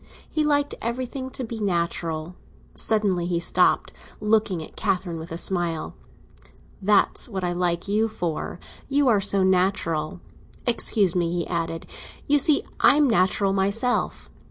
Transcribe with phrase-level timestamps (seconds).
[0.27, 2.33] He liked everything to be natural.
[2.73, 5.93] Suddenly he stopped, looking at Catherine with his smile.
[6.81, 8.57] "That's what I like you for;
[8.89, 10.19] you are so natural!
[10.65, 11.85] Excuse me," he added;
[12.25, 14.31] "you see I am natural myself!"